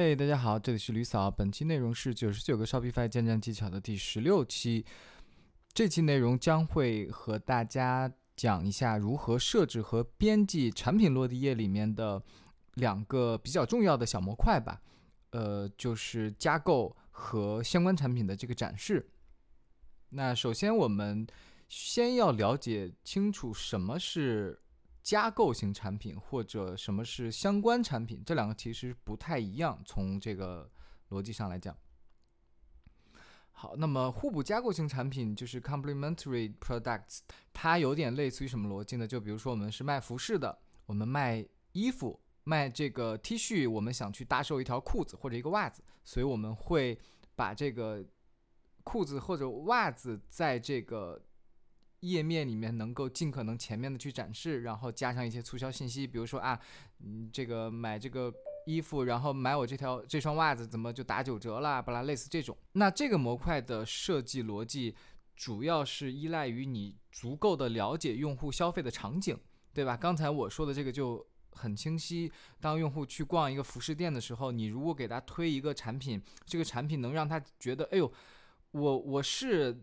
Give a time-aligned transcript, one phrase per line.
[0.00, 1.28] 嘿大家好，这里是吕嫂。
[1.28, 4.86] 本期内容是九十九个 Shopify 建站技巧的第十六期。
[5.72, 12.22] 这期内容将会和大家讲一下如何设置和编辑产品落地页里面的
[12.74, 14.80] 两个比较重要的小模块吧。
[15.30, 19.04] 呃，就是加购和相关产品的这个展示。
[20.10, 21.26] 那首先我们
[21.68, 24.60] 先要了解清楚什么是。
[25.08, 29.82] 加购型产品或者什么是相关产品，这两个其实不太一样。
[29.86, 30.70] 从这个
[31.08, 31.74] 逻辑上来讲，
[33.52, 37.20] 好，那么互补加购型产品就是 complementary products，
[37.54, 39.06] 它有点类似于什么逻辑呢？
[39.06, 47.00] 就比如说我们是卖服饰的，我们卖衣服，卖这个 T 恤，我们想去搭售一条裤子或者一个袜子，所以我们会
[47.34, 48.04] 把这个
[48.84, 51.18] 裤子或者袜子在这个。
[52.00, 56.58] 页面里面能够尽可能前面的去展示，然后加上一些促销信息，比如说啊，
[57.00, 58.32] 嗯，这个买这个
[58.66, 61.82] 衣服，然后买我这条这双袜子，怎么就打九折啦？
[61.82, 62.56] 巴拉，类似这种。
[62.72, 64.94] 那这个模块的设计逻辑，
[65.34, 69.36] 主要是依赖于你足够的了解用户消费的场景，
[69.74, 69.96] 对吧？
[69.96, 72.30] 刚才我说的这个就很清晰。
[72.60, 78.12] 当用户去逛一个服饰店的时候，你如果给他推一个产品，这个产品能让他觉得，哎呦，
[78.70, 79.82] 我我是。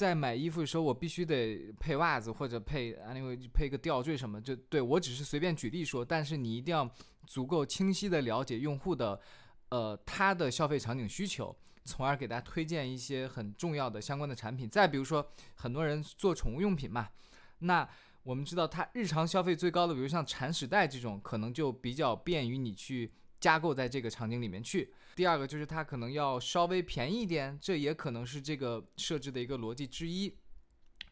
[0.00, 6.90] 在买衣服的时候，我必须得配袜子或者配啊，因为配个吊坠什么，就对我只是随便举例说，但是你一定要
[7.26, 9.20] 足够清晰的了解用户的，
[9.68, 14.66] 呃，他的消费场景需求，从而给大家推荐一些很重要的相关的产品。
[14.70, 17.10] 再比如说，很多人做宠物用品嘛，
[17.58, 17.86] 那
[18.22, 23.12] 我们知道他日常消费最高的，比如像铲屎袋这种，可能就比较便于你去。
[23.40, 24.92] 加购在这个场景里面去。
[25.16, 30.34] 第二个就是它可能要稍微便宜一点，这也可能是这个设置的一个逻辑之一，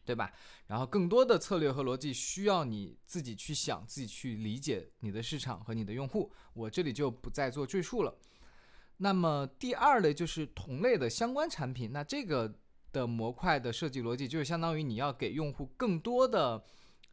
[0.05, 0.31] 对吧？
[0.67, 6.31] 然后更多的策略和逻辑需要你自己去想，自己去理解你的市场和你的用户。
[6.53, 8.15] 我这里就不再做赘述了。
[8.97, 12.53] 那么第二类就是同类的相关产品，那这个
[12.91, 16.63] 的模块的设计逻辑就是相当于你要给用户更多的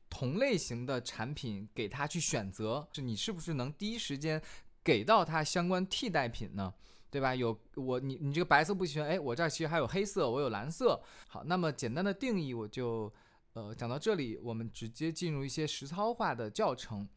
[0.08, 4.40] 同类型的产品给他去选择，就你是不是能第一时间。
[4.86, 6.72] 给到它相关替代品呢，
[7.10, 7.34] 对吧？
[7.34, 11.02] 有我你你这个白色不喜欢，哎，我这儿其实还有黑色，我有蓝色。
[11.26, 13.12] 好，那么简单的定义我就
[13.54, 17.08] 呃讲到这里，我们直接进入一些实操化的教程。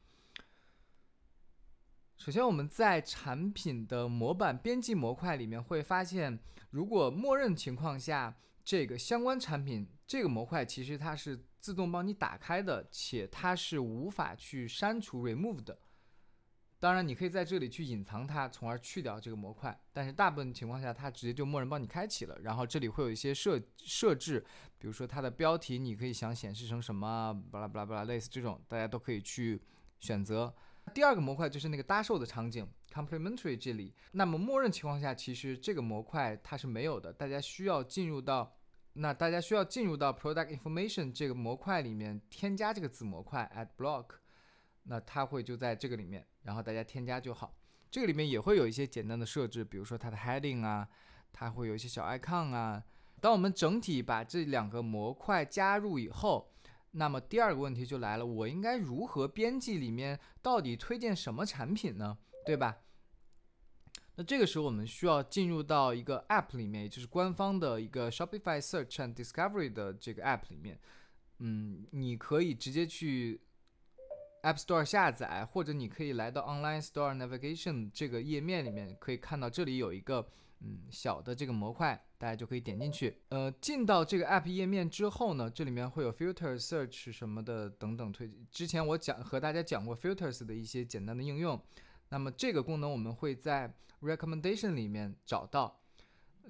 [2.18, 6.40] 首先，我们在产品的模板编辑模块里面会发现，
[6.72, 8.35] 如果默认情况下，
[8.66, 15.78] 这个相关产品这个模块其实它是自动帮你打开的，且它是无法去删除 remove 的。
[16.81, 19.78] 当然，你可以在这里去隐藏它，从而去掉这个模块。
[19.91, 22.40] 但是大部分情况下，它直接就默认帮你开启了。
[22.41, 24.40] 然后这里会有一些设设置，
[24.78, 29.62] 比如说它的标题，你可以想显示成什么，巴拉巴拉巴拉，类似这种，大家都可以去
[30.00, 30.53] 选择。
[30.94, 33.94] 第二个模块就是那个搭售的场景，complementary 这里。
[34.13, 38.56] 那么默认情况下，其实这个模块它是没有的，大家需要进入到
[38.94, 44.06] 那大家需要进入到 product information 这个模块里面，添加这个子模块 add block。
[44.84, 47.55] 那它会就在这个里面，然后大家添加就好。
[47.91, 50.88] 这个里面也会有一些简单的设置，比如说它的 heading 啊，
[51.33, 52.83] 它会有一些小 icon 啊。
[53.19, 56.51] 当我们整体把这两个模块加入以后，
[56.91, 62.17] 那么第二个问题就来了：我应该如何编辑里面到底推荐什么产品呢？
[62.45, 62.78] 对吧？
[64.16, 70.79] 那这个时候我们需要进入到一个 app 里面，也就是官方的一个 Shopify Search and Discovery 的这个 app 里面。
[71.39, 73.41] 嗯，你可以直接去。
[74.44, 80.27] App Store 下载，或者你可以来到 Online Store Navigation 这个页面里面，可以看到这里有一个
[80.61, 83.17] 嗯小的这个模块，大家就可以点进去。
[83.29, 88.31] 呃，进到这个 App 页面之后呢，这里面会有 Filter、Search 什么的等等推。
[88.51, 91.61] 之前我讲和大家讲过 Filters 的一些简单的应用。
[92.09, 95.79] 那么这个功能我们会在 Recommendation 里面找到。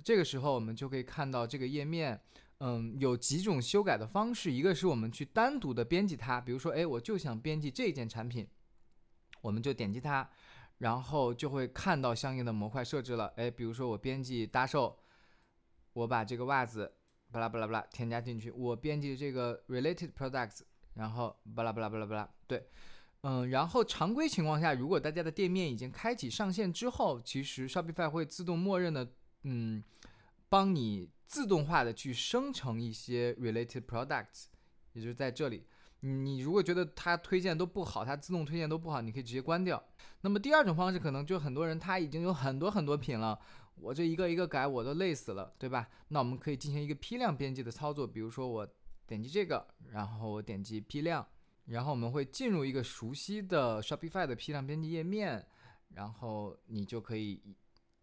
[0.04, 2.22] 这个时候我们就可以看到这个页面。
[2.60, 8.48] 嗯，有几种修改的方式，一个是我们去单独的编辑它，比如说，哎，我就想编辑这件产品，
[9.42, 10.30] 我们就点击它，
[10.80, 13.28] 然后就会看到相应的模块设置了。
[13.38, 15.00] 哎，比如说我编辑搭售，
[15.94, 16.94] 我把这个袜子
[17.32, 20.60] 巴拉巴拉巴拉添加进去，我编辑这个 related products，
[20.96, 22.68] 然后巴拉巴拉巴拉巴拉，对，
[23.22, 29.10] 嗯，然后常规情况下，如果大家的店面已经开启上线之后，其实 Shopify 会自动默认的，
[29.44, 29.82] 嗯。
[30.52, 34.48] 帮你自动化的去生成一些 related products，
[34.94, 35.64] 也就是在这里，
[36.02, 39.82] 你如果觉得它推荐都不好，它自动推荐都不好，你可以直接关掉。
[40.22, 43.40] 那么第二种方式，可能就很多人他已经有很多很多品了，
[43.76, 45.88] 我这一个一个改我都累死了，对吧？
[46.08, 48.68] 那我们可以进行一个批量编辑的操作，比如说我
[49.06, 51.26] 点击这个，然后我点击批量，
[51.66, 55.48] 然后我们会进入一个熟悉的 Shopify 的批量编辑页面。
[55.96, 57.42] 然后你就可以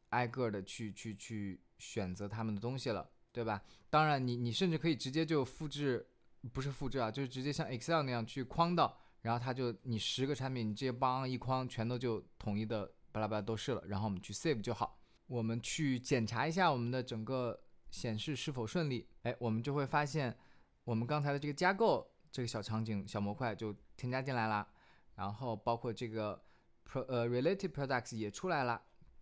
[0.09, 3.63] 挨个的去去去选择他们的东西了，对吧？
[3.91, 6.09] 当然，你你甚至可以直接就复制，
[6.55, 14.99] 不是复制啊，就是直接像 Excel 那样去框到，然后它就你十个产品，你直接帮一框，全都就统一的巴拉巴拉都是了，然后我们去 save 就好。
[15.27, 17.61] 我们去检查一下我们的整个
[17.91, 20.35] 显示是否顺利，哎，我们就会发现
[20.85, 24.67] 我们刚才的这个加购这个小场景小模块就添加进来了，
[25.17, 26.43] 然后包括这个
[26.89, 28.81] pro 呃 related products 也出来了，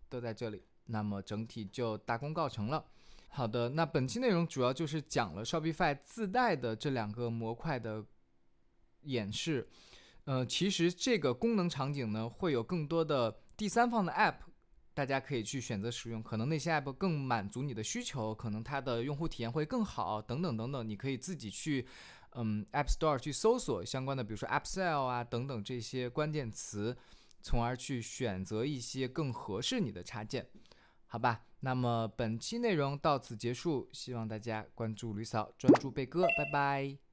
[0.08, 0.62] 都在这里。
[0.86, 2.86] 那么整体就大功告成了。
[3.36, 8.04] 好的，那本期内容主要就是讲了 Shopify 自带的这两个模块的
[9.02, 9.68] 演示。
[10.22, 14.36] 呃，其实这个功能场景呢，会有更多的第三方的 App，
[14.94, 16.22] 大家可以去选择使用。
[16.22, 20.88] 可能那些 App 更满足你的需求，可能它的用户体验会更好，等等等等。
[20.88, 21.84] 你可以自己去，
[22.36, 26.96] 嗯，App Store 去搜索相关的，比如说 App Sale 啊等等这些关键词，
[27.42, 30.46] 从而去选择一些更合适你的插件。
[31.06, 37.03] 好吧，那么本期内容到此结束，希望大家关注吕嫂，专注贝哥，拜拜。